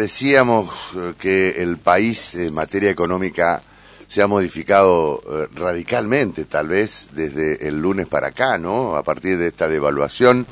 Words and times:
decíamos 0.00 0.70
eh, 0.96 1.12
que 1.18 1.62
el 1.62 1.78
país 1.78 2.34
en 2.34 2.54
materia 2.54 2.90
económica 2.90 3.62
se 4.08 4.22
ha 4.22 4.26
modificado 4.26 5.22
eh, 5.30 5.46
radicalmente, 5.54 6.46
tal 6.46 6.68
vez 6.68 7.10
desde 7.12 7.68
el 7.68 7.80
lunes 7.80 8.08
para 8.08 8.28
acá, 8.28 8.58
¿no? 8.58 8.96
A 8.96 9.02
partir 9.02 9.38
de 9.38 9.48
esta 9.48 9.68
devaluación 9.68 10.46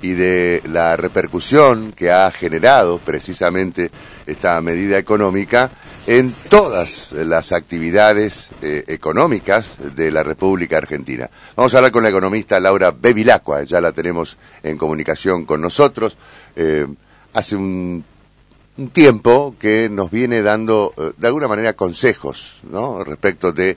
y 0.00 0.12
de 0.12 0.62
la 0.66 0.96
repercusión 0.96 1.92
que 1.92 2.10
ha 2.10 2.30
generado 2.30 2.98
precisamente 2.98 3.90
esta 4.26 4.60
medida 4.60 4.98
económica 4.98 5.70
en 6.06 6.32
todas 6.48 7.12
las 7.12 7.52
actividades 7.52 8.48
eh, 8.62 8.84
económicas 8.88 9.76
de 9.94 10.10
la 10.10 10.22
República 10.22 10.78
Argentina. 10.78 11.28
Vamos 11.54 11.74
a 11.74 11.78
hablar 11.78 11.92
con 11.92 12.02
la 12.02 12.08
economista 12.08 12.58
Laura 12.58 12.92
Bevilacqua, 12.92 13.62
ya 13.64 13.80
la 13.80 13.92
tenemos 13.92 14.36
en 14.62 14.78
comunicación 14.78 15.44
con 15.44 15.60
nosotros. 15.60 16.16
Hace 17.34 17.56
un, 17.56 18.04
tiempo 18.92 19.54
que 19.58 19.88
nos 19.88 20.10
viene 20.10 20.42
dando 20.42 20.94
eh, 20.96 21.12
de 21.16 21.26
alguna 21.26 21.48
manera 21.48 21.74
consejos, 21.74 22.60
¿no? 22.62 23.04
Respecto 23.04 23.52
de 23.52 23.76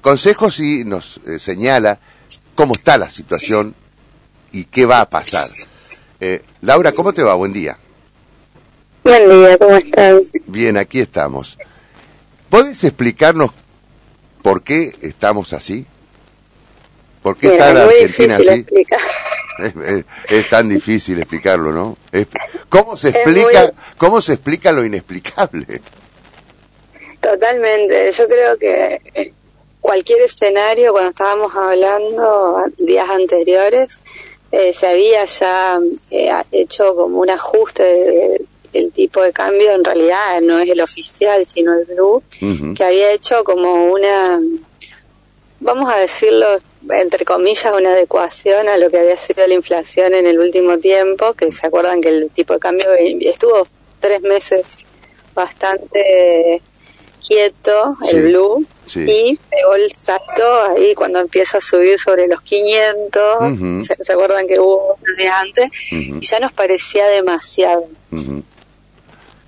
consejos 0.00 0.60
y 0.60 0.84
nos 0.84 1.20
señala 1.38 1.98
cómo 2.54 2.74
está 2.74 2.98
la 2.98 3.08
situación 3.08 3.74
y 4.52 4.64
qué 4.64 4.86
va 4.86 5.00
a 5.00 5.10
pasar. 5.10 5.48
Laura, 6.62 6.92
¿cómo 6.92 7.12
te 7.12 7.22
va? 7.22 7.34
Buen 7.34 7.52
día. 7.52 7.78
Buen 9.02 9.28
día, 9.28 9.58
¿cómo 9.58 9.76
estás? 9.76 10.30
Bien, 10.46 10.78
aquí 10.78 11.00
estamos. 11.00 11.58
¿Puedes 12.48 12.84
explicarnos 12.84 13.50
por 14.42 14.62
qué 14.62 14.94
estamos 15.02 15.52
así? 15.52 15.84
¿Por 17.22 17.36
qué 17.36 17.48
está 17.48 17.74
la 17.74 17.84
Argentina 17.84 18.36
así? 18.36 18.66
Es, 20.28 20.48
tan 20.48 20.68
difícil 20.68 21.18
explicarlo, 21.18 21.72
¿no? 21.72 21.96
¿Cómo 22.68 22.96
se 22.96 23.10
explica 23.10 23.72
cómo 23.96 24.20
se 24.20 24.34
explica 24.34 24.72
lo 24.72 24.84
inexplicable? 24.84 25.80
Totalmente. 27.20 28.10
Yo 28.12 28.28
creo 28.28 28.58
que 28.58 29.32
cualquier 29.80 30.22
escenario, 30.22 30.92
cuando 30.92 31.10
estábamos 31.10 31.54
hablando 31.54 32.56
días 32.78 33.08
anteriores, 33.08 34.00
eh, 34.50 34.72
se 34.72 34.86
había 34.86 35.24
ya 35.24 35.78
eh, 36.10 36.30
hecho 36.52 36.94
como 36.94 37.20
un 37.20 37.30
ajuste 37.30 37.82
de, 37.82 38.46
el 38.74 38.92
tipo 38.92 39.22
de 39.22 39.32
cambio 39.32 39.72
en 39.72 39.84
realidad 39.84 40.40
no 40.42 40.58
es 40.58 40.68
el 40.68 40.80
oficial, 40.80 41.46
sino 41.46 41.74
el 41.74 41.84
blue, 41.84 42.22
que 42.74 42.84
había 42.84 43.12
hecho 43.12 43.44
como 43.44 43.86
una, 43.86 44.40
vamos 45.64 45.92
a 45.92 45.96
decirlo 45.96 46.46
entre 46.90 47.24
comillas, 47.24 47.72
una 47.72 47.92
adecuación 47.92 48.68
a 48.68 48.76
lo 48.76 48.90
que 48.90 48.98
había 48.98 49.16
sido 49.16 49.46
la 49.46 49.54
inflación 49.54 50.14
en 50.14 50.26
el 50.26 50.38
último 50.38 50.78
tiempo, 50.78 51.34
que 51.34 51.50
se 51.50 51.66
acuerdan 51.66 52.00
que 52.00 52.10
el 52.10 52.30
tipo 52.30 52.52
de 52.52 52.60
cambio 52.60 52.88
estuvo 53.20 53.66
tres 54.00 54.20
meses 54.22 54.78
bastante 55.34 56.60
quieto, 57.26 57.96
el 58.10 58.26
blue, 58.26 58.66
y 58.94 59.38
pegó 59.50 59.74
el 59.76 59.90
salto 59.90 60.44
ahí 60.68 60.94
cuando 60.94 61.20
empieza 61.20 61.58
a 61.58 61.60
subir 61.60 61.98
sobre 61.98 62.28
los 62.28 62.42
500, 62.42 63.82
se, 63.82 64.12
acuerdan 64.12 64.46
que 64.46 64.60
hubo 64.60 64.98
unos 65.00 65.16
días 65.16 65.34
antes, 65.40 65.70
y 65.90 66.20
ya 66.20 66.38
nos 66.38 66.52
parecía 66.52 67.06
demasiado. 67.06 67.88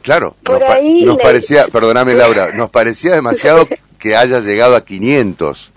Claro, 0.01 0.37
nos, 0.43 1.19
parecía, 1.19 1.67
perdóname 1.67 2.15
Laura, 2.15 2.53
nos 2.53 2.71
parecía 2.71 3.15
demasiado 3.15 3.69
que 3.99 4.17
haya 4.17 4.41
llegado 4.41 4.75
a 4.75 4.85
500 4.85 5.73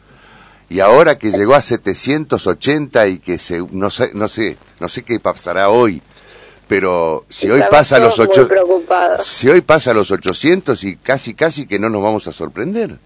y 0.70 0.80
ahora 0.80 1.18
que 1.18 1.32
llegó 1.32 1.56
a 1.56 1.62
780 1.62 3.08
y 3.08 3.20
que 3.20 3.38
se, 3.38 3.60
no 3.72 3.90
sé, 3.90 4.12
no 4.14 4.28
sé, 4.28 4.58
no 4.80 4.88
sé 4.88 5.04
qué 5.04 5.20
pasará 5.20 5.70
hoy, 5.70 6.02
pero 6.68 7.26
si 7.30 7.50
hoy 7.50 7.62
pasa 7.72 7.96
a 7.96 8.00
los 8.00 8.20
ocho, 8.20 8.48
si 9.24 9.50
hoy 9.50 9.62
pasa 9.62 9.94
los 9.94 10.12
800 10.12 10.84
y 10.84 10.98
casi 10.98 11.34
casi 11.34 11.66
que 11.66 11.80
no 11.80 11.90
nos 11.90 12.04
vamos 12.04 12.28
a 12.28 12.32
sorprender. 12.32 12.98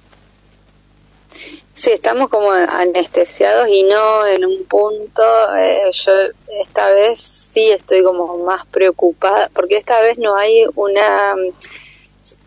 Sí, 1.73 1.92
estamos 1.92 2.30
como 2.30 2.52
anestesiados 2.52 3.67
y 3.67 3.83
no 3.83 4.27
en 4.27 4.45
un 4.45 4.64
punto. 4.65 5.23
Eh, 5.58 5.89
yo 5.92 6.11
esta 6.61 6.89
vez 6.92 7.20
sí 7.20 7.71
estoy 7.71 8.04
como 8.04 8.38
más 8.39 8.65
preocupada, 8.65 9.49
porque 9.54 9.77
esta 9.77 9.99
vez 10.02 10.17
no 10.17 10.36
hay 10.36 10.65
una 10.76 11.36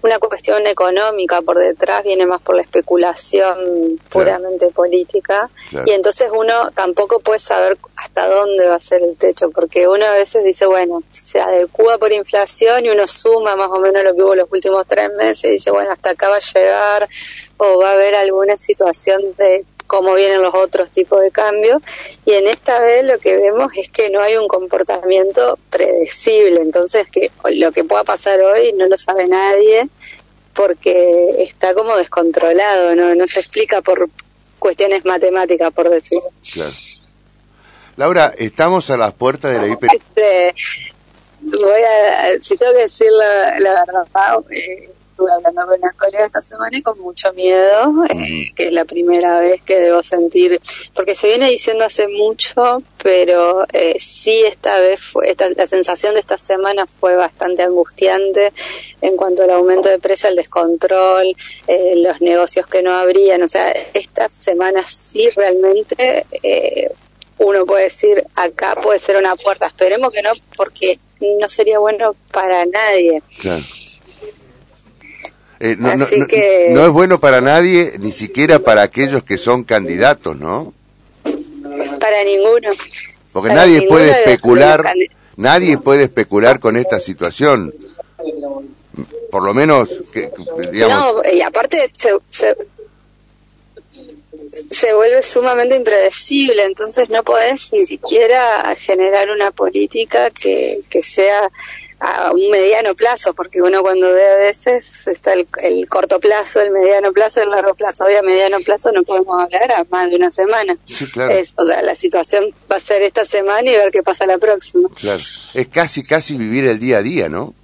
una 0.06 0.18
cuestión 0.18 0.66
económica 0.66 1.42
por 1.42 1.58
detrás, 1.58 2.04
viene 2.04 2.26
más 2.26 2.40
por 2.40 2.54
la 2.54 2.62
especulación 2.62 4.00
puramente 4.08 4.70
política. 4.70 5.50
Y 5.84 5.92
entonces 5.92 6.30
uno 6.32 6.70
tampoco 6.72 7.20
puede 7.20 7.38
saber 7.38 7.76
hasta 7.96 8.28
dónde 8.28 8.66
va 8.66 8.76
a 8.76 8.80
ser 8.80 9.02
el 9.02 9.16
techo, 9.16 9.50
porque 9.50 9.88
uno 9.88 10.06
a 10.06 10.12
veces 10.12 10.44
dice, 10.44 10.66
bueno, 10.66 11.02
se 11.12 11.40
adecua 11.40 11.98
por 11.98 12.12
inflación 12.12 12.86
y 12.86 12.88
uno 12.88 13.06
suma 13.06 13.56
más 13.56 13.68
o 13.70 13.80
menos 13.80 14.04
lo 14.04 14.14
que 14.14 14.22
hubo 14.22 14.34
los 14.34 14.48
últimos 14.50 14.86
tres 14.86 15.12
meses 15.12 15.44
y 15.44 15.54
dice, 15.54 15.70
bueno, 15.70 15.90
hasta 15.90 16.10
acá 16.10 16.28
va 16.28 16.36
a 16.36 16.40
llegar 16.40 17.08
o 17.58 17.78
va 17.78 17.90
a 17.90 17.92
haber 17.94 18.14
alguna 18.14 18.56
situación 18.56 19.34
de 19.36 19.64
cómo 19.86 20.14
vienen 20.14 20.42
los 20.42 20.54
otros 20.54 20.90
tipos 20.90 21.20
de 21.20 21.30
cambios. 21.30 21.82
Y 22.24 22.32
en 22.32 22.46
esta 22.46 22.80
vez 22.80 23.04
lo 23.04 23.18
que 23.18 23.36
vemos 23.36 23.72
es 23.76 23.90
que 23.90 24.10
no 24.10 24.20
hay 24.20 24.36
un 24.36 24.48
comportamiento 24.48 25.58
predecible. 25.70 26.60
Entonces, 26.60 27.06
que 27.10 27.30
lo 27.50 27.72
que 27.72 27.84
pueda 27.84 28.04
pasar 28.04 28.40
hoy 28.40 28.72
no 28.72 28.88
lo 28.88 28.98
sabe 28.98 29.26
nadie 29.26 29.88
porque 30.54 31.36
está 31.38 31.74
como 31.74 31.96
descontrolado, 31.96 32.96
no, 32.96 33.14
no 33.14 33.26
se 33.26 33.40
explica 33.40 33.82
por 33.82 34.08
cuestiones 34.58 35.04
matemáticas, 35.04 35.70
por 35.70 35.90
decirlo. 35.90 36.24
Claro. 36.52 36.72
Laura, 37.96 38.32
estamos 38.36 38.90
a 38.90 38.96
las 38.96 39.12
puertas 39.12 39.52
de 39.52 39.60
la 39.60 39.72
hiper... 39.72 39.90
Este, 39.94 40.54
voy 41.40 41.80
a, 41.82 42.40
si 42.40 42.56
tengo 42.56 42.72
que 42.72 42.80
decir 42.80 43.08
la, 43.10 43.58
la 43.60 43.84
verdad, 43.86 44.44
eh, 44.50 44.90
estuve 45.16 45.32
hablando 45.32 45.64
con 45.64 45.78
unas 45.78 45.94
colegas 45.94 46.26
esta 46.26 46.42
semana 46.42 46.76
y 46.76 46.82
con 46.82 46.98
mucho 46.98 47.32
miedo, 47.32 48.04
eh, 48.10 48.52
que 48.54 48.64
es 48.64 48.72
la 48.72 48.84
primera 48.84 49.40
vez 49.40 49.62
que 49.62 49.76
debo 49.78 50.02
sentir, 50.02 50.60
porque 50.92 51.14
se 51.14 51.28
viene 51.28 51.48
diciendo 51.48 51.86
hace 51.86 52.06
mucho, 52.06 52.82
pero 53.02 53.64
eh, 53.72 53.96
sí 53.98 54.44
esta 54.44 54.78
vez 54.78 55.00
fue, 55.00 55.30
esta, 55.30 55.48
la 55.48 55.66
sensación 55.66 56.12
de 56.12 56.20
esta 56.20 56.36
semana 56.36 56.86
fue 56.86 57.16
bastante 57.16 57.62
angustiante 57.62 58.52
en 59.00 59.16
cuanto 59.16 59.44
al 59.44 59.52
aumento 59.52 59.88
de 59.88 59.98
precio, 59.98 60.28
el 60.28 60.36
descontrol, 60.36 61.34
eh, 61.66 61.94
los 61.96 62.20
negocios 62.20 62.66
que 62.66 62.82
no 62.82 62.92
abrían, 62.92 63.42
o 63.42 63.48
sea, 63.48 63.72
esta 63.94 64.28
semana 64.28 64.84
sí 64.86 65.30
realmente 65.30 66.26
eh, 66.42 66.90
uno 67.38 67.64
puede 67.64 67.84
decir, 67.84 68.22
acá 68.36 68.74
puede 68.82 68.98
ser 68.98 69.16
una 69.16 69.34
puerta, 69.34 69.66
esperemos 69.66 70.14
que 70.14 70.20
no, 70.20 70.32
porque 70.58 70.98
no 71.40 71.48
sería 71.48 71.78
bueno 71.78 72.14
para 72.32 72.66
nadie. 72.66 73.22
Claro. 73.40 73.62
Eh, 75.58 75.76
no, 75.78 76.86
es 76.86 76.92
bueno 76.92 77.18
para 77.18 77.40
nadie, 77.40 77.94
ni 77.98 78.12
siquiera 78.12 78.58
para 78.58 78.82
aquellos 78.82 79.24
que 79.24 79.38
son 79.38 79.64
candidatos, 79.64 80.36
¿no? 80.36 80.74
Para 82.00 82.24
ninguno. 82.24 82.70
Porque 83.32 83.54
nadie 83.54 83.86
puede 83.88 84.10
especular, 84.10 84.84
nadie 85.36 85.78
puede 85.78 86.04
especular 86.04 86.60
con 86.60 86.76
esta 86.76 87.00
situación. 87.00 87.74
Por 89.30 89.44
lo 89.44 89.54
menos, 89.54 89.88
que, 90.12 90.30
digamos... 90.72 91.16
No, 91.16 91.32
y 91.32 91.42
aparte 91.42 91.90
se, 91.92 92.12
se, 94.70 94.94
vuelve 94.94 95.22
sumamente 95.22 95.76
impredecible, 95.76 96.64
entonces 96.64 97.10
no 97.10 97.22
podés 97.22 97.72
ni 97.72 97.84
siquiera 97.84 98.74
generar 98.78 99.30
una 99.30 99.50
política 99.50 100.30
que, 100.30 100.80
que 100.88 101.02
sea 101.02 101.50
a 101.98 102.32
un 102.32 102.50
mediano 102.50 102.94
plazo, 102.94 103.34
porque 103.34 103.62
uno 103.62 103.82
cuando 103.82 104.12
ve 104.12 104.28
a 104.28 104.36
veces 104.36 105.06
está 105.06 105.32
el, 105.32 105.88
corto 105.88 106.20
plazo, 106.20 106.60
el 106.60 106.70
mediano 106.70 107.12
plazo, 107.12 107.42
el 107.42 107.50
largo 107.50 107.74
plazo. 107.74 108.04
Hoy 108.04 108.14
a 108.14 108.22
mediano 108.22 108.58
plazo 108.60 108.92
no 108.92 109.02
podemos 109.02 109.42
hablar 109.42 109.72
a 109.72 109.84
más 109.90 110.10
de 110.10 110.16
una 110.16 110.30
semana. 110.30 110.76
es, 110.88 111.54
o 111.56 111.66
sea, 111.66 111.82
la 111.82 111.94
situación 111.94 112.44
va 112.70 112.76
a 112.76 112.80
ser 112.80 113.02
esta 113.02 113.24
semana 113.24 113.70
y 113.70 113.74
ver 113.74 113.90
qué 113.90 114.02
pasa 114.02 114.26
la 114.26 114.38
próxima. 114.38 114.88
Claro. 114.94 115.22
Es 115.54 115.68
casi, 115.68 116.02
casi 116.02 116.36
vivir 116.36 116.66
el 116.66 116.78
día 116.78 116.98
a 116.98 117.02
día, 117.02 117.28
¿no? 117.28 117.54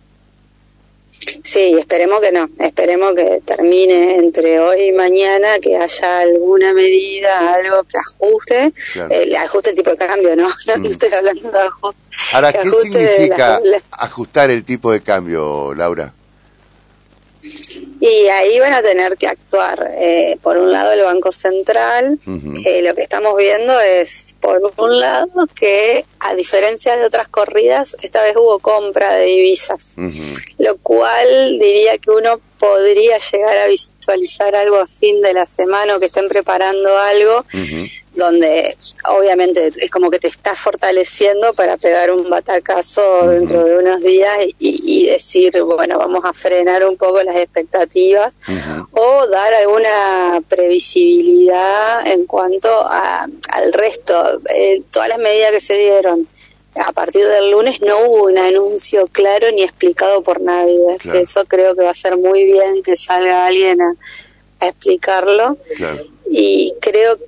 Sí, 1.45 1.77
esperemos 1.79 2.21
que 2.21 2.33
no, 2.33 2.49
esperemos 2.59 3.15
que 3.15 3.41
termine 3.45 4.17
entre 4.17 4.61
hoy 4.61 4.85
y 4.85 4.93
mañana, 4.93 5.59
que 5.61 5.77
haya 5.77 6.21
alguna 6.21 6.73
medida, 6.73 7.55
algo 7.55 7.85
que 7.85 7.99
ajuste, 7.99 8.73
eh, 9.11 9.37
ajuste 9.37 9.71
el 9.71 9.77
tipo 9.77 9.91
de 9.91 9.97
cambio, 9.97 10.37
¿no? 10.37 10.49
No 10.67 10.79
mm. 10.79 10.87
estoy 10.87 11.13
hablando 11.13 11.51
de 11.51 11.59
ajuste. 11.59 12.01
Ahora, 12.33 12.53
¿qué 12.53 12.71
significa 12.71 13.61
ajustar 13.93 14.51
el 14.51 14.65
tipo 14.65 14.93
de 14.93 15.03
cambio, 15.03 15.75
Laura? 15.75 16.13
Y 18.01 18.29
ahí 18.29 18.59
van 18.61 18.73
a 18.73 18.83
tener 18.83 19.17
que 19.17 19.27
actuar, 19.27 19.89
eh, 19.99 20.39
por 20.43 20.57
un 20.57 20.73
lado, 20.73 20.93
el 20.93 21.03
Banco 21.03 21.33
Central. 21.33 22.19
Eh, 22.67 22.83
lo 22.83 22.95
que 22.95 23.03
estamos 23.03 23.37
viendo 23.37 23.79
es 23.81 24.32
por 24.43 24.61
un 24.77 25.01
lado, 25.01 25.47
que 25.55 26.05
a 26.19 26.35
diferencia 26.35 26.97
de 26.97 27.07
otras 27.07 27.29
corridas, 27.29 27.97
esta 28.03 28.23
vez 28.23 28.35
hubo 28.37 28.59
compra 28.59 29.15
de 29.15 29.27
divisas, 29.27 29.95
lo 30.59 30.77
cual 30.79 31.59
diría 31.61 31.97
que 31.99 32.11
uno 32.11 32.41
podría 32.59 33.19
llegar 33.19 33.57
a 33.57 33.69
visualizar 33.69 34.55
algo 34.57 34.77
a 34.77 34.87
fin 34.87 35.23
de 35.23 35.33
la 35.33 35.47
semana 35.47 35.97
o 35.97 36.01
que 36.01 36.07
estén 36.07 36.29
preparando 36.29 36.99
algo 36.99 37.45
donde 38.15 38.77
obviamente 39.09 39.73
es 39.75 39.91
como 39.91 40.11
que 40.11 40.19
te 40.19 40.29
estás 40.29 40.59
fortaleciendo 40.59 41.55
para 41.55 41.79
pegar 41.79 42.11
un 42.11 42.29
batacazo 42.29 43.29
dentro 43.29 43.65
de 43.65 43.79
unos 43.79 44.03
días 44.03 44.39
y, 44.59 45.07
decir, 45.07 45.63
bueno, 45.63 45.99
vamos 45.99 46.25
a 46.25 46.33
frenar 46.33 46.87
un 46.87 46.97
poco 46.97 47.23
las 47.23 47.37
expectativas 47.37 48.37
o 48.93 49.27
dar 49.29 49.55
alguna 49.55 50.43
previsibilidad 50.49 52.07
en 52.07 52.27
cuanto 52.27 52.69
al 52.87 53.73
resto. 53.73 54.32
Eh, 54.55 54.83
todas 54.91 55.09
las 55.09 55.19
medidas 55.19 55.53
que 55.53 55.61
se 55.61 55.75
dieron 55.75 56.29
a 56.75 56.93
partir 56.93 57.27
del 57.27 57.51
lunes 57.51 57.83
no 57.83 57.99
hubo 58.07 58.25
un 58.25 58.39
anuncio 58.39 59.07
claro 59.07 59.51
ni 59.53 59.63
explicado 59.63 60.23
por 60.23 60.41
nadie. 60.41 60.79
Eso 61.15 61.45
creo 61.45 61.75
que 61.75 61.83
va 61.83 61.91
a 61.91 61.95
ser 61.95 62.17
muy 62.17 62.45
bien 62.45 62.83
que 62.83 62.97
salga 62.97 63.47
alguien 63.47 63.81
a, 63.83 63.95
explicarlo. 64.61 65.59
Y 66.31 66.73
creo 66.81 67.17
que 67.17 67.25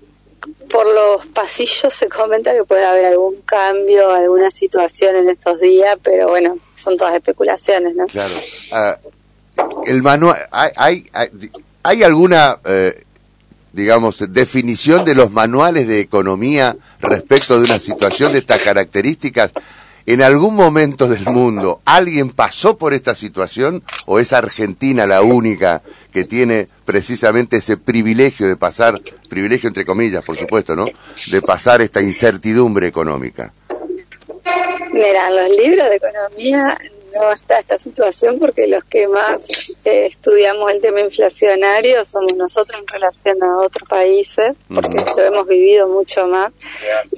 por 0.70 0.86
los 0.86 1.26
pasillos 1.26 1.92
se 1.92 2.08
comenta 2.08 2.52
que 2.52 2.64
puede 2.64 2.84
haber 2.84 3.06
algún 3.06 3.42
cambio, 3.42 4.10
alguna 4.10 4.50
situación 4.50 5.16
en 5.16 5.28
estos 5.28 5.60
días, 5.60 5.98
pero 6.02 6.28
bueno, 6.28 6.58
son 6.74 6.96
todas 6.96 7.14
especulaciones, 7.14 7.96
¿no? 7.96 8.06
Claro. 8.06 8.34
Ah, 8.72 8.98
el 9.86 10.02
manual, 10.02 10.46
¿hay, 10.50 11.08
hay, 11.12 11.30
hay 11.82 12.02
alguna 12.02 12.60
eh, 12.64 13.04
digamos, 13.74 14.24
definición 14.32 15.04
de 15.04 15.14
los 15.14 15.30
manuales 15.30 15.88
de 15.88 16.00
economía 16.00 16.76
respecto 17.00 17.58
de 17.58 17.64
una 17.64 17.80
situación 17.80 18.32
de 18.32 18.38
estas 18.38 18.60
características? 18.62 19.52
¿En 20.06 20.20
algún 20.20 20.54
momento 20.54 21.08
del 21.08 21.24
mundo 21.24 21.80
alguien 21.86 22.30
pasó 22.30 22.76
por 22.76 22.92
esta 22.92 23.14
situación 23.14 23.82
o 24.06 24.18
es 24.18 24.34
Argentina 24.34 25.06
la 25.06 25.22
única 25.22 25.82
que 26.12 26.24
tiene 26.24 26.66
precisamente 26.84 27.56
ese 27.56 27.78
privilegio 27.78 28.46
de 28.46 28.56
pasar, 28.56 29.00
privilegio 29.30 29.68
entre 29.68 29.86
comillas, 29.86 30.22
por 30.22 30.36
supuesto, 30.36 30.76
¿no? 30.76 30.84
De 31.30 31.40
pasar 31.40 31.80
esta 31.80 32.02
incertidumbre 32.02 32.86
económica. 32.86 33.54
Mira, 34.92 35.30
los 35.30 35.50
libros 35.50 35.88
de 35.88 35.96
economía 35.96 36.78
no 37.14 37.32
está 37.32 37.58
esta 37.58 37.78
situación 37.78 38.38
porque 38.38 38.66
los 38.66 38.84
que 38.84 39.06
más 39.08 39.86
eh, 39.86 40.06
estudiamos 40.06 40.70
el 40.72 40.80
tema 40.80 41.00
inflacionario 41.00 42.04
somos 42.04 42.34
nosotros 42.34 42.80
en 42.80 42.86
relación 42.86 43.42
a 43.42 43.58
otros 43.58 43.88
países, 43.88 44.54
porque 44.72 44.96
lo 45.16 45.22
hemos 45.22 45.46
vivido 45.46 45.88
mucho 45.88 46.26
más, 46.26 46.52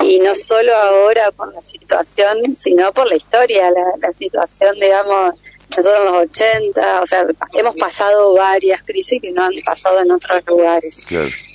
y 0.02 0.20
no 0.20 0.34
solo 0.34 0.74
ahora 0.74 1.30
por 1.32 1.52
la 1.54 1.62
situación, 1.62 2.54
sino 2.54 2.92
por 2.92 3.08
la 3.08 3.16
historia, 3.16 3.70
la, 3.70 4.12
situación, 4.12 4.78
digamos, 4.78 5.34
nosotros 5.70 6.06
en 6.06 6.12
los 6.12 6.22
80, 6.22 7.02
o 7.02 7.06
sea, 7.06 7.26
hemos 7.54 7.76
pasado 7.76 8.34
varias 8.34 8.82
crisis 8.82 9.20
que 9.20 9.32
no 9.32 9.44
han 9.44 9.52
pasado 9.64 10.00
en 10.00 10.10
otros 10.10 10.42
lugares. 10.46 11.02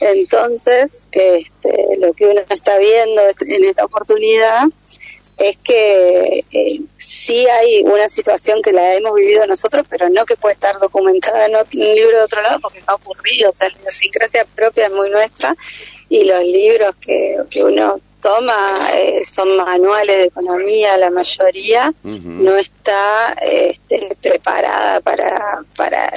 Entonces, 0.02 1.08
este, 1.12 1.88
lo 2.00 2.14
que 2.14 2.28
uno 2.28 2.42
está 2.50 2.78
viendo 2.78 3.22
en 3.48 3.64
esta 3.64 3.86
oportunidad 3.86 4.66
es 5.42 5.58
que 5.58 6.46
eh, 6.52 6.82
sí 6.98 7.48
hay 7.48 7.82
una 7.84 8.08
situación 8.08 8.62
que 8.62 8.72
la 8.72 8.96
hemos 8.96 9.16
vivido 9.16 9.46
nosotros, 9.48 9.86
pero 9.90 10.10
no 10.10 10.26
que 10.26 10.38
puede 10.38 10.54
estar 10.54 10.78
documentada 10.80 11.48
en 11.48 11.56
un 11.56 11.66
libro 11.72 12.18
de 12.18 12.24
otro 12.24 12.42
lado 12.42 12.60
porque 12.62 12.80
no 12.80 12.86
ha 12.88 12.96
ocurrido. 12.96 13.50
O 13.50 13.54
sea, 13.54 13.70
la 13.70 13.78
idiosincrasia 13.80 14.46
propia 14.46 14.86
es 14.86 14.92
muy 14.92 15.10
nuestra 15.10 15.56
y 16.10 16.26
los 16.26 16.42
libros 16.42 16.96
que, 17.02 17.38
que 17.50 17.64
uno 17.64 18.00
toma 18.22 18.76
eh, 18.94 19.22
son 19.26 19.58
manuales 19.58 20.18
de 20.18 20.24
economía, 20.26 20.96
la 20.98 21.10
mayoría 21.10 21.92
no 22.04 22.56
está 22.56 23.34
este, 23.42 24.16
preparada 24.22 25.02
para, 25.02 25.64
para 25.76 26.08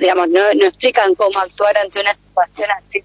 digamos, 0.00 0.28
no, 0.28 0.40
no 0.54 0.66
explican 0.66 1.16
cómo 1.16 1.36
actuar 1.40 1.76
ante 1.78 2.00
una 2.00 2.14
situación 2.14 2.68
así 2.70 3.02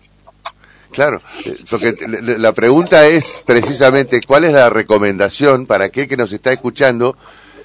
Claro, 0.91 1.21
eh, 1.45 1.55
porque 1.69 1.93
la 2.37 2.53
pregunta 2.53 3.05
es 3.07 3.43
precisamente 3.45 4.21
cuál 4.25 4.45
es 4.45 4.53
la 4.53 4.69
recomendación 4.69 5.65
para 5.65 5.85
aquel 5.85 6.07
que 6.07 6.17
nos 6.17 6.31
está 6.31 6.51
escuchando, 6.51 7.15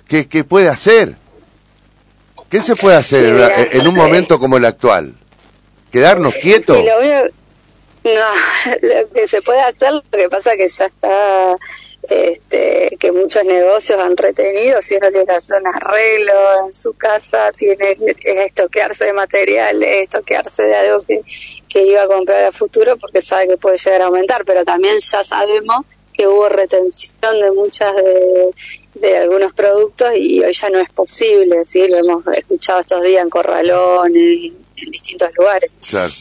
¿qué, 0.08 0.44
puede 0.44 0.68
hacer? 0.68 1.16
¿Qué 2.50 2.60
se 2.60 2.76
puede 2.76 2.96
hacer 2.96 3.68
en, 3.72 3.86
un 3.86 3.94
momento 3.94 4.38
como 4.38 4.56
el 4.56 4.64
actual? 4.64 5.14
¿Quedarnos 5.90 6.34
quietos? 6.34 6.78
No, 8.04 8.10
lo 8.82 9.10
que 9.10 9.28
se 9.28 9.42
puede 9.42 9.60
hacer, 9.60 9.92
lo 9.92 10.02
que 10.10 10.28
pasa 10.28 10.56
que 10.56 10.66
ya 10.66 10.86
está, 10.86 11.56
este, 12.02 12.96
que 12.98 13.12
muchos 13.12 13.44
negocios 13.44 14.00
han 14.00 14.16
retenido, 14.16 14.82
si 14.82 14.96
uno 14.96 15.08
tiene 15.10 15.26
que 15.26 15.32
hacer 15.32 15.60
un 15.60 15.68
arreglo 15.68 16.66
en 16.66 16.74
su 16.74 16.94
casa, 16.94 17.52
tiene 17.52 17.96
que 17.96 18.44
estoquearse 18.44 19.04
de 19.04 19.12
materiales, 19.12 20.02
estoquearse 20.02 20.64
de 20.64 20.74
algo 20.74 21.04
que, 21.04 21.22
que 21.68 21.86
iba 21.86 22.02
a 22.02 22.08
comprar 22.08 22.44
a 22.44 22.52
futuro 22.52 22.96
porque 22.96 23.22
sabe 23.22 23.48
que 23.48 23.56
puede 23.56 23.78
llegar 23.78 24.02
a 24.02 24.06
aumentar, 24.06 24.44
pero 24.44 24.64
también 24.64 24.98
ya 24.98 25.22
sabemos 25.22 25.86
que 26.12 26.26
hubo 26.26 26.48
retención 26.48 27.40
de 27.40 27.52
muchas 27.52 27.94
de, 27.96 28.50
de 28.94 29.16
algunos 29.16 29.52
productos 29.52 30.14
y 30.16 30.42
hoy 30.42 30.52
ya 30.52 30.70
no 30.70 30.80
es 30.80 30.90
posible, 30.90 31.64
¿sí? 31.64 31.86
lo 31.86 31.98
hemos 31.98 32.26
escuchado 32.34 32.80
estos 32.80 33.02
días 33.02 33.22
en 33.22 33.30
corralones, 33.30 34.52
en 34.76 34.90
distintos 34.90 35.30
lugares. 35.36 35.70
Claro. 35.88 36.12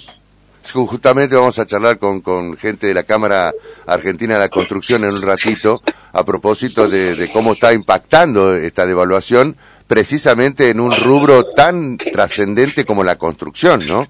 Justamente 0.74 1.36
vamos 1.36 1.58
a 1.60 1.66
charlar 1.66 1.98
con, 1.98 2.22
con 2.22 2.56
gente 2.58 2.88
de 2.88 2.94
la 2.94 3.04
Cámara 3.04 3.54
Argentina 3.86 4.36
de 4.36 4.42
la 4.42 4.50
Construcción 4.50 5.04
en 5.04 5.14
un 5.14 5.22
ratito 5.22 5.78
a 6.14 6.24
propósito 6.26 6.88
de, 6.88 7.30
cómo 7.34 7.54
está 7.54 7.74
impactando 7.74 8.56
esta 8.56 8.86
devaluación 8.86 9.56
precisamente 9.88 10.70
en 10.70 10.80
un 10.80 10.92
rubro 10.92 11.46
tan 11.46 11.98
trascendente 11.98 12.86
como 12.86 13.04
la 13.04 13.18
construcción, 13.18 13.86
¿no? 13.86 14.08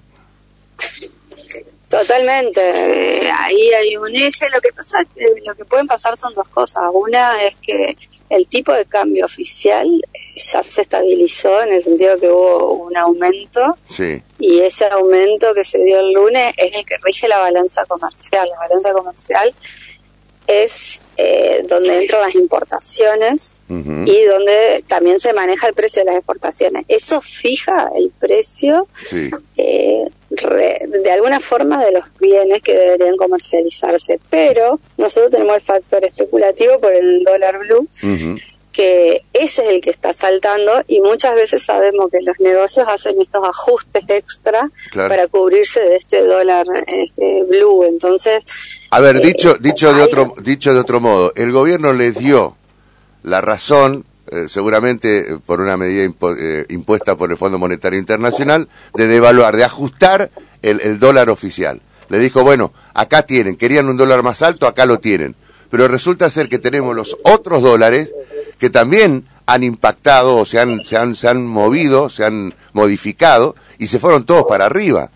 Totalmente. 1.88 2.60
Ahí 3.38 3.70
hay 3.74 3.96
un 3.96 4.14
eje. 4.14 4.48
Lo 4.54 4.60
que 4.60 4.72
pasa, 4.72 4.98
lo 5.44 5.54
que 5.54 5.64
pueden 5.64 5.86
pasar 5.86 6.16
son 6.16 6.32
dos 6.34 6.48
cosas. 6.48 6.84
Una 6.94 7.42
es 7.42 7.56
que 7.56 7.96
el 8.30 8.46
tipo 8.46 8.72
de 8.72 8.86
cambio 8.86 9.26
oficial 9.26 9.86
ya 10.36 10.62
se 10.62 10.82
estabilizó 10.82 11.62
en 11.62 11.74
el 11.74 11.82
sentido 11.82 12.18
que 12.18 12.30
hubo 12.30 12.74
un 12.74 12.96
aumento 12.96 13.76
y 14.42 14.58
ese 14.58 14.86
aumento 14.86 15.54
que 15.54 15.62
se 15.62 15.82
dio 15.84 16.00
el 16.00 16.12
lunes 16.12 16.52
es 16.56 16.74
el 16.74 16.84
que 16.84 16.96
rige 17.00 17.28
la 17.28 17.38
balanza 17.38 17.84
comercial. 17.86 18.48
La 18.48 18.58
balanza 18.58 18.92
comercial 18.92 19.54
es 20.48 21.00
eh, 21.16 21.64
donde 21.68 22.02
entran 22.02 22.22
las 22.22 22.34
importaciones 22.34 23.60
y 23.68 24.24
donde 24.24 24.84
también 24.88 25.20
se 25.20 25.32
maneja 25.32 25.68
el 25.68 25.74
precio 25.74 26.02
de 26.02 26.06
las 26.06 26.16
exportaciones. 26.16 26.82
Eso 26.88 27.20
fija 27.20 27.88
el 27.94 28.10
precio 28.10 28.88
eh, 29.56 30.06
de 30.28 31.10
alguna 31.12 31.38
forma 31.38 31.84
de 31.84 31.92
los 31.92 32.04
bienes 32.18 32.62
que 32.62 32.76
deberían 32.76 33.16
comercializarse, 33.16 34.18
pero 34.28 34.80
nosotros 34.98 35.30
tenemos 35.30 35.54
el 35.54 35.62
factor 35.62 36.04
especulativo 36.04 36.80
por 36.80 36.92
el 36.92 37.22
dólar 37.22 37.58
blue. 37.58 37.88
que 38.72 39.21
ese 39.42 39.62
es 39.62 39.68
el 39.70 39.80
que 39.80 39.90
está 39.90 40.12
saltando 40.12 40.72
y 40.86 41.00
muchas 41.00 41.34
veces 41.34 41.62
sabemos 41.64 42.10
que 42.10 42.18
los 42.20 42.38
negocios 42.38 42.86
hacen 42.88 43.20
estos 43.20 43.42
ajustes 43.44 44.04
extra 44.08 44.70
para 44.92 45.26
cubrirse 45.26 45.80
de 45.80 45.96
este 45.96 46.24
dólar 46.24 46.66
este 46.86 47.42
blue. 47.44 47.84
Entonces, 47.84 48.44
a 48.90 49.00
ver, 49.00 49.16
eh, 49.16 49.20
dicho 49.20 49.54
dicho 49.54 49.92
de 49.92 50.02
otro 50.02 50.34
dicho 50.42 50.72
de 50.72 50.80
otro 50.80 51.00
modo, 51.00 51.32
el 51.34 51.50
gobierno 51.50 51.92
le 51.92 52.12
dio 52.12 52.56
la 53.24 53.40
razón 53.40 54.04
eh, 54.30 54.46
seguramente 54.48 55.38
por 55.44 55.60
una 55.60 55.76
medida 55.76 56.04
eh, 56.38 56.64
impuesta 56.68 57.16
por 57.16 57.30
el 57.30 57.36
Fondo 57.36 57.58
Monetario 57.58 57.98
Internacional, 57.98 58.68
de 58.94 59.06
devaluar, 59.06 59.56
de 59.56 59.64
ajustar 59.64 60.30
el, 60.62 61.00
dólar 61.00 61.28
oficial. 61.28 61.82
Le 62.08 62.18
dijo, 62.18 62.44
bueno, 62.44 62.72
acá 62.94 63.22
tienen, 63.22 63.56
querían 63.56 63.88
un 63.88 63.96
dólar 63.96 64.22
más 64.22 64.42
alto, 64.42 64.66
acá 64.66 64.86
lo 64.86 65.00
tienen. 65.00 65.34
Pero 65.70 65.88
resulta 65.88 66.30
ser 66.30 66.48
que 66.48 66.58
tenemos 66.58 66.94
los 66.94 67.16
otros 67.24 67.62
dólares 67.62 68.10
que 68.58 68.70
también 68.70 69.26
han 69.52 69.62
impactado 69.62 70.36
o 70.36 70.44
se 70.44 70.58
han, 70.58 70.82
se 70.84 70.96
han, 70.96 71.14
se 71.16 71.28
han 71.28 71.46
movido, 71.46 72.08
se 72.08 72.24
han 72.24 72.54
modificado 72.72 73.54
y 73.78 73.88
se 73.88 73.98
fueron 73.98 74.24
todos 74.24 74.44
para 74.48 74.66
arriba. 74.66 75.10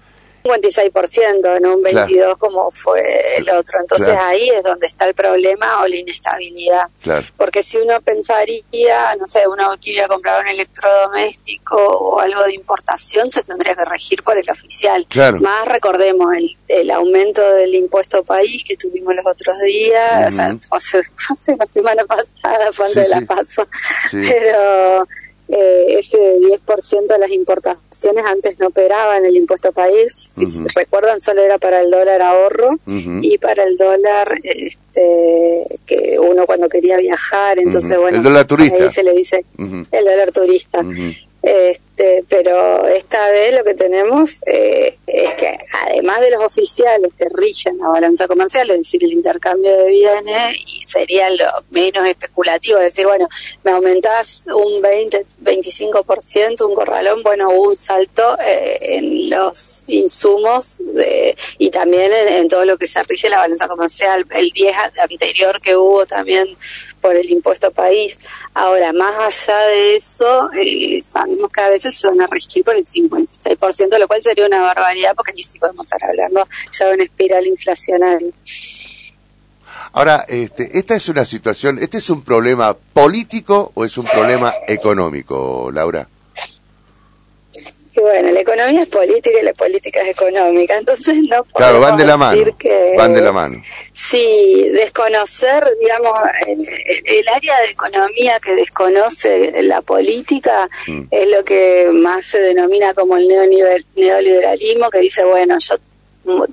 56%, 0.47 1.57
en 1.57 1.67
un 1.67 1.83
22 1.83 2.39
como 2.39 2.71
fue 2.71 3.03
el 3.37 3.49
otro. 3.51 3.81
Entonces 3.81 4.17
ahí 4.17 4.49
es 4.51 4.63
donde 4.63 4.87
está 4.87 5.07
el 5.07 5.15
problema 5.15 5.83
o 5.83 5.89
la 5.89 5.97
inestabilidad. 5.97 6.89
Porque 7.37 7.63
si 7.63 7.79
uno 7.79 8.01
pensaría, 8.01 9.17
no 9.19 9.27
sé, 9.27 9.47
uno 9.49 9.75
quiere 9.81 10.07
comprar 10.09 10.43
un 10.43 10.49
electrodoméstico 10.49 11.77
o 11.77 12.21
algo 12.21 12.43
de 12.45 12.55
importación, 12.55 13.31
se 13.31 13.43
tendría 13.43 13.75
que 13.75 13.85
regir 13.85 14.23
por 14.23 14.37
el 14.39 14.49
oficial. 14.49 15.07
Más 15.41 15.69
recordemos 15.69 16.35
el, 16.37 16.57
el, 16.69 16.91
aumento 16.91 17.43
del 17.55 17.75
impuesto 17.75 18.25
país 18.25 18.65
que 18.65 18.77
tuvimos 18.77 19.15
los 19.15 19.27
otros 19.27 19.59
días, 19.61 20.35
o 20.71 20.81
sea, 20.81 21.01
la 21.59 21.67
semana 21.73 22.05
pasada, 22.05 22.73
fue 22.73 22.93
de 22.95 23.09
la 23.09 23.21
paso. 23.23 23.67
Pero 24.11 25.07
eh, 25.49 25.99
ese 25.99 26.19
10% 26.19 27.07
de 27.07 27.19
las 27.19 27.31
importaciones 27.31 28.25
antes 28.25 28.59
no 28.59 28.69
operaban 28.69 29.25
el 29.25 29.37
impuesto 29.37 29.73
país, 29.73 30.13
si 30.13 30.49
se 30.49 30.67
recuerdan 30.75 31.21
solo 31.21 31.43
era 31.43 31.59
para 31.59 31.81
el 31.83 31.91
dólar 31.91 32.21
ahorro 32.23 32.71
y 32.87 33.39
para 33.39 33.65
el 33.65 33.77
dólar 33.77 34.35
este, 34.43 35.79
que 35.87 36.19
uno 36.19 36.47
cuando 36.47 36.69
quería 36.69 36.97
viajar, 36.97 37.59
entonces 37.59 37.97
bueno, 37.97 38.17
el 38.19 38.25
dólar 38.25 38.47
turista. 38.47 38.77
ahí 38.77 38.91
se 38.91 39.05
le 39.05 39.13
dice 39.13 39.45
el 39.59 40.05
dólar 40.05 40.33
turista. 40.33 40.85
Este, 41.43 41.86
pero 41.97 42.87
esta 42.89 43.31
vez 43.31 43.55
lo 43.57 43.65
que 43.65 43.75
tenemos 43.75 44.41
eh, 44.47 44.99
es 45.07 45.35
que 45.35 45.53
además 45.85 46.21
de 46.21 46.31
los 46.31 46.43
oficiales 46.43 47.11
que 47.17 47.27
rigen 47.31 47.79
la 47.79 47.89
balanza 47.89 48.29
comercial, 48.29 48.71
es 48.71 48.79
decir, 48.79 49.03
el 49.03 49.13
intercambio 49.13 49.77
de 49.77 49.89
bienes, 49.89 50.61
y 50.67 50.83
sería 50.83 51.31
lo 51.31 51.47
menos 51.71 52.05
especulativo, 52.07 52.79
es 52.79 52.87
decir, 52.87 53.07
bueno, 53.07 53.29
me 53.63 53.71
aumentás 53.71 54.45
un 54.55 54.83
20, 54.83 55.25
25%, 55.43 56.69
un 56.69 56.75
corralón, 56.75 57.23
bueno, 57.23 57.49
un 57.49 57.77
salto 57.77 58.37
eh, 58.47 58.79
en 58.81 59.31
los 59.31 59.85
insumos 59.87 60.79
de, 60.79 61.35
y 61.59 61.71
también 61.71 62.13
en, 62.13 62.49
todo 62.49 62.65
lo 62.65 62.77
que 62.77 62.87
se 62.87 63.03
rige 63.05 63.31
la 63.31 63.39
balanza 63.39 63.69
comercial. 63.69 64.27
El 64.35 64.51
10 64.51 64.77
anterior 64.99 65.61
que 65.61 65.77
hubo 65.77 66.07
también 66.07 66.57
por 67.01 67.17
el 67.17 67.31
impuesto 67.31 67.71
país. 67.71 68.19
Ahora, 68.55 68.93
más 68.93 69.47
allá 69.49 69.59
de 69.69 69.97
eso, 69.97 70.51
eh, 70.53 71.01
sabemos 71.03 71.51
que 71.53 71.61
a 71.61 71.69
veces 71.69 71.86
se 71.91 72.09
van 72.09 72.21
a 72.21 72.27
regir 72.27 72.65
por 72.65 72.77
el 72.77 72.85
56%, 72.85 73.99
lo 73.99 74.09
cual 74.09 74.23
sería 74.23 74.47
una 74.47 74.61
barbaridad 74.63 75.15
porque 75.15 75.33
aquí 75.33 75.43
sí 75.43 75.59
podemos 75.59 75.87
estar 75.87 76.05
hablando 76.05 76.49
ya 76.71 76.87
de 76.87 76.95
una 76.95 77.05
espiral 77.05 77.47
inflacionaria. 77.47 78.33
Ahora, 79.93 80.25
este, 80.29 80.79
esta 80.79 80.95
es 80.95 81.09
una 81.09 81.25
situación, 81.25 81.79
¿este 81.79 81.99
es 81.99 82.11
un 82.11 82.23
problema 82.23 82.75
político 82.75 83.73
o 83.75 83.85
es 83.85 83.97
un 83.97 84.05
problema 84.05 84.53
económico, 84.67 85.71
Laura? 85.73 86.07
Bueno, 88.01 88.31
la 88.31 88.41
economía 88.41 88.83
es 88.83 88.89
política 88.89 89.39
y 89.41 89.45
la 89.45 89.53
política 89.55 90.01
es 90.03 90.09
económica, 90.09 90.77
entonces 90.77 91.19
no 91.19 91.45
podemos 91.45 91.53
claro, 91.55 91.81
van 91.81 91.97
de 91.97 92.07
la 92.07 92.17
mano, 92.17 92.57
que... 92.59 92.95
Van 92.97 93.15
de 93.15 93.21
la 93.21 93.33
mano. 93.33 93.63
Sí, 93.93 94.71
desconocer, 94.73 95.65
digamos, 95.81 96.13
el, 96.47 97.29
área 97.29 97.61
de 97.61 97.71
economía 97.71 98.39
que 98.41 98.55
desconoce 98.55 99.63
la 99.63 99.83
política 99.83 100.69
mm. 100.87 101.03
es 101.11 101.29
lo 101.31 101.45
que 101.45 101.91
más 101.93 102.27
se 102.27 102.39
denomina 102.39 102.95
como 102.95 103.17
el 103.17 103.29
neoliberalismo, 103.29 104.91
que 104.91 104.99
dice, 105.01 105.25
bueno, 105.25 105.57
yo 105.59 105.77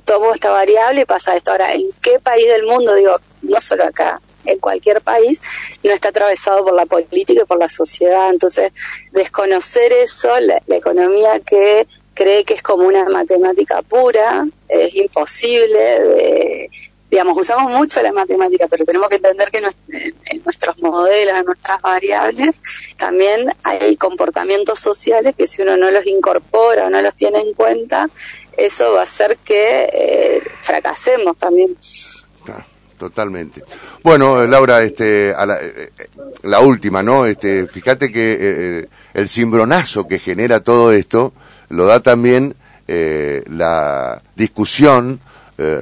tomo 0.05 0.33
esta 0.33 0.51
variable 0.51 1.01
y 1.01 1.05
pasa 1.05 1.35
esto. 1.35 1.51
Ahora, 1.51 1.73
¿en 1.73 1.83
qué 2.01 2.19
país 2.19 2.47
del 2.47 2.63
mundo? 2.63 2.95
Digo, 2.95 3.19
no 3.41 3.59
solo 3.59 3.85
acá, 3.85 4.19
en 4.45 4.59
cualquier 4.59 5.01
país, 5.01 5.41
no 5.83 5.91
está 5.91 6.09
atravesado 6.09 6.63
por 6.63 6.73
la 6.73 6.85
política 6.85 7.41
y 7.43 7.45
por 7.45 7.59
la 7.59 7.69
sociedad. 7.69 8.29
Entonces, 8.29 8.71
desconocer 9.11 9.93
eso, 9.93 10.39
la, 10.39 10.61
economía 10.67 11.39
que 11.39 11.87
cree 12.13 12.43
que 12.43 12.55
es 12.55 12.61
como 12.61 12.87
una 12.87 13.05
matemática 13.05 13.81
pura, 13.81 14.45
es 14.67 14.95
imposible. 14.95 16.69
digamos, 17.09 17.37
usamos 17.37 17.71
mucho 17.71 18.01
la 18.01 18.11
matemática, 18.11 18.67
pero 18.67 18.85
tenemos 18.85 19.07
que 19.07 19.17
entender 19.17 19.51
que 19.51 19.59
en 19.59 20.43
nuestros 20.43 20.81
modelos, 20.81 21.37
en 21.37 21.45
nuestras 21.45 21.81
variables, 21.81 22.59
también 22.97 23.49
hay 23.63 23.95
comportamientos 23.97 24.79
sociales 24.79 25.35
que 25.37 25.45
si 25.45 25.61
uno 25.61 25.77
no 25.77 25.91
los 25.91 26.07
incorpora 26.07 26.87
o 26.87 26.89
no 26.89 27.01
los 27.01 27.15
tiene 27.15 27.39
en 27.39 27.53
cuenta, 27.53 28.09
eso 28.57 28.93
va 28.93 29.01
a 29.01 29.03
hacer 29.03 29.37
que 29.37 29.89
eh, 29.91 30.41
fracasemos 30.61 31.37
también 31.37 31.77
totalmente. 33.03 33.61
Bueno, 34.01 34.47
Laura, 34.47 34.81
este, 34.81 35.33
a 35.35 35.45
la, 35.45 35.57
eh, 35.61 35.91
la, 36.43 36.61
última, 36.61 37.03
¿no? 37.03 37.25
Este, 37.25 37.67
fíjate 37.67 38.13
que 38.13 38.37
eh, 38.39 38.87
el 39.13 39.27
cimbronazo 39.27 40.07
que 40.07 40.19
genera 40.19 40.61
todo 40.61 40.93
esto 40.93 41.33
lo 41.67 41.85
da 41.85 41.99
también 41.99 42.55
eh, 42.87 43.43
la 43.49 44.21
discusión 44.35 45.19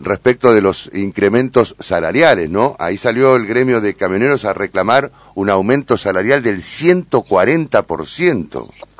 respecto 0.03 0.53
de 0.53 0.61
los 0.61 0.91
incrementos 0.93 1.75
salariales, 1.79 2.51
¿no? 2.51 2.75
Ahí 2.77 2.99
salió 2.99 3.35
el 3.35 3.47
gremio 3.47 3.81
de 3.81 3.95
camioneros 3.95 4.45
a 4.45 4.53
reclamar 4.53 5.11
un 5.33 5.49
aumento 5.49 5.97
salarial 5.97 6.43
del 6.43 6.61
140%. 6.61 8.90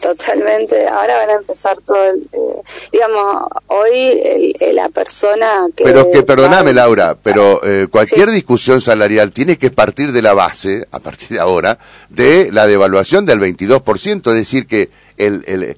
Totalmente, 0.00 0.86
ahora 0.86 1.16
van 1.16 1.30
a 1.30 1.34
empezar 1.34 1.76
todo, 1.80 2.04
el, 2.04 2.22
eh, 2.32 2.62
digamos, 2.92 3.48
hoy 3.66 4.54
la 4.72 4.88
persona 4.88 5.66
que... 5.76 5.82
Pero 5.82 6.12
que, 6.12 6.22
perdoname 6.22 6.72
Laura, 6.72 7.16
pero 7.20 7.60
eh, 7.64 7.88
cualquier 7.90 8.30
discusión 8.30 8.80
salarial 8.80 9.32
tiene 9.32 9.58
que 9.58 9.70
partir 9.70 10.12
de 10.12 10.22
la 10.22 10.32
base, 10.32 10.86
a 10.92 11.00
partir 11.00 11.30
de 11.30 11.40
ahora, 11.40 11.78
de 12.08 12.50
la 12.52 12.66
devaluación 12.68 13.26
del 13.26 13.40
22%, 13.40 14.28
es 14.28 14.34
decir, 14.34 14.66
que 14.68 14.90
el, 15.16 15.42
el 15.46 15.76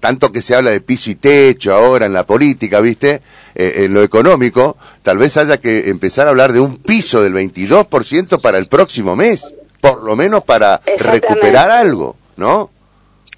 tanto 0.00 0.30
que 0.30 0.42
se 0.42 0.54
habla 0.54 0.70
de 0.70 0.80
piso 0.80 1.10
y 1.10 1.14
techo 1.14 1.74
ahora 1.74 2.06
en 2.06 2.12
la 2.12 2.26
política, 2.26 2.80
¿viste? 2.80 3.22
Eh, 3.54 3.84
en 3.84 3.94
lo 3.94 4.02
económico, 4.02 4.76
tal 5.02 5.18
vez 5.18 5.36
haya 5.36 5.58
que 5.58 5.88
empezar 5.88 6.26
a 6.26 6.30
hablar 6.30 6.52
de 6.52 6.60
un 6.60 6.76
piso 6.76 7.22
del 7.22 7.34
22% 7.34 8.40
para 8.40 8.58
el 8.58 8.66
próximo 8.66 9.16
mes, 9.16 9.54
por 9.80 10.04
lo 10.04 10.14
menos 10.16 10.44
para 10.44 10.80
recuperar 10.98 11.70
algo, 11.70 12.16
¿no? 12.36 12.70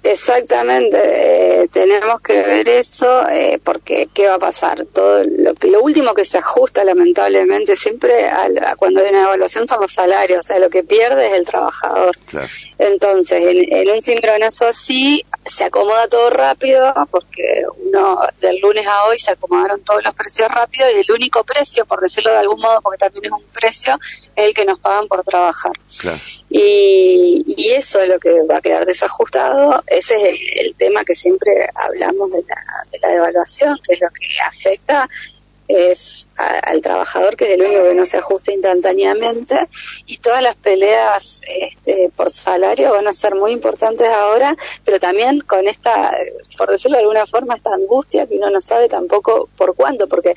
Exactamente, 0.03 0.97
eh, 1.63 1.67
tenemos 1.69 2.19
que 2.19 2.41
ver 2.41 2.67
eso 2.67 3.25
eh, 3.29 3.57
porque 3.63 4.09
qué 4.13 4.27
va 4.27 4.33
a 4.33 4.39
pasar. 4.39 4.85
Todo 4.85 5.23
lo 5.23 5.55
que 5.55 5.69
lo 5.69 5.81
último 5.81 6.13
que 6.13 6.25
se 6.25 6.39
ajusta 6.39 6.83
lamentablemente 6.83 7.77
siempre 7.77 8.27
a, 8.27 8.75
cuando 8.75 8.99
hay 8.99 9.11
una 9.11 9.23
evaluación 9.23 9.65
son 9.65 9.79
los 9.79 9.93
salarios, 9.93 10.39
o 10.39 10.43
sea, 10.43 10.59
lo 10.59 10.69
que 10.69 10.83
pierde 10.83 11.27
es 11.27 11.33
el 11.35 11.45
trabajador. 11.45 12.17
Entonces, 12.77 13.43
en, 13.45 13.89
un 13.89 14.01
sincronazo 14.01 14.67
así 14.67 15.25
se 15.45 15.63
acomoda 15.63 16.09
todo 16.09 16.29
rápido 16.31 16.93
porque 17.09 17.63
uno 17.85 18.19
del 18.41 18.59
lunes 18.59 18.85
a 18.85 19.05
hoy 19.05 19.19
se 19.19 19.31
acomodaron 19.31 19.81
todos 19.83 20.03
los 20.03 20.13
precios 20.15 20.49
rápido 20.49 20.85
y 20.91 20.99
el 20.99 21.11
único 21.11 21.45
precio, 21.45 21.85
por 21.85 22.01
decirlo 22.01 22.31
de 22.31 22.39
algún 22.39 22.59
modo, 22.59 22.81
porque 22.81 22.97
también 22.97 23.25
es 23.25 23.31
un 23.31 23.43
precio, 23.53 23.97
es 24.35 24.47
el 24.47 24.53
que 24.53 24.65
nos 24.65 24.79
pagan 24.79 25.07
por 25.07 25.23
trabajar. 25.23 25.73
Y, 26.49 27.43
y 27.55 27.71
eso 27.71 28.01
es 28.01 28.09
lo 28.09 28.19
que 28.19 28.43
va 28.43 28.57
a 28.57 28.61
quedar 28.61 28.85
desajustado 28.85 29.81
ese 29.93 30.15
es 30.15 30.35
el, 30.57 30.75
tema 30.75 31.03
que 31.03 31.15
siempre 31.15 31.67
hablamos 31.75 32.31
de 32.31 32.43
la, 32.47 32.55
de 32.91 32.99
la 32.99 33.09
devaluación, 33.09 33.77
que 33.85 33.93
es 33.93 34.01
lo 34.01 34.09
que 34.09 34.25
afecta 34.47 35.07
es 35.67 36.27
al 36.37 36.81
trabajador 36.81 37.35
que 37.35 37.45
es 37.45 37.51
el 37.51 37.61
único 37.61 37.87
que 37.87 37.93
no 37.95 38.05
se 38.05 38.17
ajusta 38.17 38.51
instantáneamente. 38.51 39.55
Y 40.05 40.17
todas 40.17 40.43
las 40.43 40.55
peleas 40.55 41.41
este, 41.45 42.11
por 42.15 42.29
salario 42.31 42.91
van 42.91 43.07
a 43.07 43.13
ser 43.13 43.35
muy 43.35 43.51
importantes 43.51 44.07
ahora 44.07 44.55
pero 44.83 44.99
también 44.99 45.39
con 45.41 45.67
esta 45.67 46.11
por 46.57 46.69
decirlo 46.69 46.97
de 46.97 47.03
alguna 47.03 47.25
forma 47.25 47.55
esta 47.55 47.73
angustia 47.73 48.27
que 48.27 48.35
uno 48.35 48.49
no 48.49 48.61
sabe 48.61 48.89
tampoco 48.89 49.49
por 49.57 49.75
cuánto 49.75 50.07
porque 50.07 50.35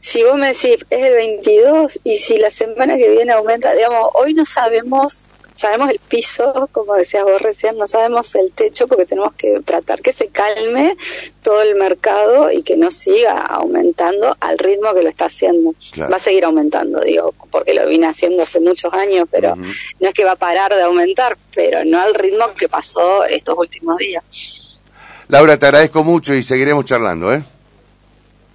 si 0.00 0.22
vos 0.22 0.36
me 0.36 0.48
decís 0.48 0.84
es 0.90 1.04
el 1.04 1.14
22 1.14 2.00
y 2.04 2.16
si 2.16 2.38
la 2.38 2.50
semana 2.50 2.96
que 2.96 3.10
viene 3.10 3.32
aumenta 3.32 3.74
digamos 3.74 4.10
hoy 4.14 4.34
no 4.34 4.46
sabemos 4.46 5.26
sabemos 5.56 5.90
el 5.90 5.98
piso, 5.98 6.68
como 6.70 6.94
decías 6.94 7.24
vos 7.24 7.40
recién, 7.42 7.76
no 7.76 7.86
sabemos 7.86 8.34
el 8.36 8.52
techo 8.52 8.86
porque 8.86 9.06
tenemos 9.06 9.32
que 9.34 9.60
tratar 9.64 10.00
que 10.00 10.12
se 10.12 10.28
calme 10.28 10.96
todo 11.42 11.62
el 11.62 11.74
mercado 11.74 12.52
y 12.52 12.62
que 12.62 12.76
no 12.76 12.90
siga 12.90 13.38
aumentando 13.38 14.36
al 14.40 14.58
ritmo 14.58 14.94
que 14.94 15.02
lo 15.02 15.08
está 15.08 15.24
haciendo. 15.24 15.74
Va 16.00 16.16
a 16.16 16.20
seguir 16.20 16.44
aumentando, 16.44 17.00
digo, 17.00 17.34
porque 17.50 17.74
lo 17.74 17.86
vine 17.86 18.06
haciendo 18.06 18.42
hace 18.42 18.60
muchos 18.60 18.92
años, 18.92 19.26
pero 19.30 19.56
no 19.56 20.08
es 20.08 20.14
que 20.14 20.24
va 20.24 20.32
a 20.32 20.36
parar 20.36 20.74
de 20.74 20.82
aumentar, 20.82 21.36
pero 21.54 21.84
no 21.84 22.00
al 22.00 22.14
ritmo 22.14 22.54
que 22.54 22.68
pasó 22.68 23.24
estos 23.24 23.56
últimos 23.56 23.96
días. 23.98 24.22
Laura, 25.28 25.58
te 25.58 25.66
agradezco 25.66 26.04
mucho 26.04 26.34
y 26.34 26.42
seguiremos 26.42 26.84
charlando, 26.84 27.32
¿eh? 27.34 27.42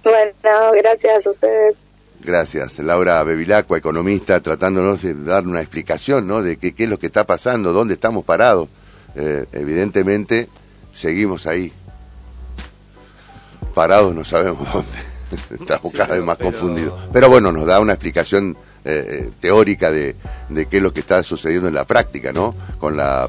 Bueno, 0.04 0.72
gracias 0.72 1.26
a 1.26 1.30
ustedes. 1.30 1.78
Gracias. 2.24 2.78
Laura 2.78 3.22
Bevilacqua, 3.24 3.78
economista, 3.78 4.40
tratándonos 4.40 5.02
de 5.02 5.14
dar 5.14 5.46
una 5.46 5.60
explicación 5.60 6.28
¿no? 6.28 6.40
de 6.40 6.56
qué, 6.56 6.72
es 6.76 6.88
lo 6.88 6.98
que 6.98 7.06
está 7.06 7.24
pasando, 7.24 7.72
dónde 7.72 7.94
estamos 7.94 8.24
parados. 8.24 8.68
Eh, 9.16 9.46
evidentemente, 9.52 10.48
seguimos 10.92 11.46
ahí. 11.46 11.72
Parados 13.74 14.14
no 14.14 14.24
sabemos 14.24 14.66
dónde. 14.72 15.62
Estamos 15.62 15.92
cada 15.92 16.14
vez 16.14 16.24
más 16.24 16.38
confundidos. 16.38 17.08
Pero 17.12 17.28
bueno, 17.28 17.50
nos 17.50 17.66
da 17.66 17.80
una 17.80 17.94
explicación 17.94 18.56
eh, 18.84 19.06
eh, 19.08 19.30
teórica 19.40 19.90
de, 19.90 20.14
de 20.48 20.66
qué 20.66 20.76
es 20.76 20.82
lo 20.82 20.92
que 20.92 21.00
está 21.00 21.22
sucediendo 21.24 21.68
en 21.68 21.74
la 21.74 21.86
práctica, 21.86 22.32
¿no? 22.32 22.54
Con 22.78 22.96
la 22.96 23.28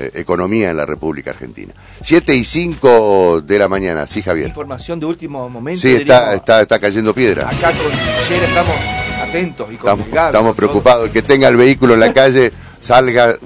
eh, 0.00 0.10
economía 0.14 0.70
en 0.70 0.76
la 0.76 0.86
República 0.86 1.30
Argentina. 1.30 1.72
Siete 2.02 2.34
y 2.34 2.44
cinco 2.44 3.40
de 3.40 3.58
la 3.58 3.68
mañana, 3.68 4.06
sí, 4.06 4.22
Javier. 4.22 4.48
Información 4.48 4.98
de 4.98 5.06
último 5.06 5.48
momento. 5.48 5.80
Sí, 5.80 5.92
está, 5.94 6.34
está, 6.34 6.62
está 6.62 6.78
cayendo 6.78 7.14
piedra. 7.14 7.48
Acá 7.48 7.72
con 7.72 8.36
estamos 8.36 8.76
atentos 9.22 9.68
y 9.70 9.74
Estamos, 9.74 10.06
estamos 10.06 10.56
preocupados. 10.56 11.06
El 11.06 11.12
que 11.12 11.22
tenga 11.22 11.48
el 11.48 11.56
vehículo 11.56 11.94
en 11.94 12.00
la 12.00 12.12
calle 12.12 12.52
salga 12.80 13.36